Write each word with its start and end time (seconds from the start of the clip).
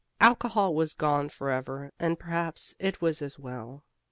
Alcohol 0.19 0.73
was 0.73 0.95
gone 0.95 1.29
forever, 1.29 1.91
and 1.99 2.17
perhaps 2.17 2.73
it 2.79 3.01
was 3.01 3.21
as 3.21 3.37
well. 3.37 3.83